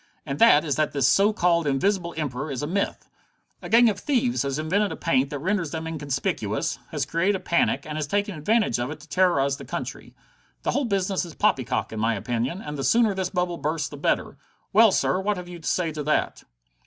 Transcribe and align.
"And 0.25 0.39
that 0.39 0.65
is 0.65 0.77
that 0.77 0.93
this 0.93 1.07
so 1.07 1.31
called 1.31 1.67
Invisible 1.67 2.15
Emperor 2.17 2.49
is 2.49 2.63
a 2.63 2.65
myth. 2.65 3.07
"A 3.61 3.69
gang 3.69 3.87
of 3.87 3.99
thieves 3.99 4.41
has 4.41 4.57
invented 4.57 4.91
a 4.91 4.95
paint 4.95 5.29
that 5.29 5.37
renders 5.37 5.69
them 5.69 5.85
inconspicuous, 5.85 6.79
has 6.89 7.05
created 7.05 7.35
a 7.35 7.39
panic, 7.39 7.85
and 7.85 7.99
is 7.99 8.07
taking 8.07 8.33
advantage 8.33 8.79
of 8.79 8.89
it 8.89 8.99
to 9.01 9.07
terrorize 9.07 9.57
the 9.57 9.63
country. 9.63 10.15
The 10.63 10.71
whole 10.71 10.85
business 10.85 11.23
is 11.23 11.35
poppycock, 11.35 11.93
in 11.93 11.99
my 11.99 12.15
opinion, 12.15 12.63
and 12.63 12.79
the 12.79 12.83
sooner 12.83 13.13
this 13.13 13.29
bubble 13.29 13.57
bursts 13.59 13.89
the 13.89 13.95
better. 13.97 14.37
Well, 14.73 14.91
sir, 14.91 15.19
what 15.19 15.37
have 15.37 15.47
you 15.47 15.59
to 15.59 15.69
say 15.69 15.91
to 15.91 16.01
that?" 16.01 16.45